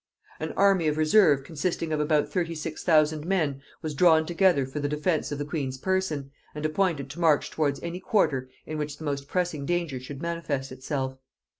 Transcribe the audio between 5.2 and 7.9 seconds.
of the queen's person, and appointed to march towards